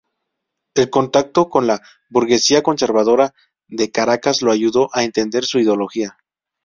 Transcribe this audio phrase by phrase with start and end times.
[0.73, 3.35] El contacto con la burguesía conservadora
[3.67, 6.17] de Caracas lo ayudó a entender su ideología.